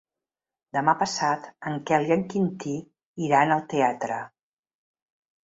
[0.77, 2.75] Demà passat en Quel i en Quintí
[3.27, 4.19] iran al teatre.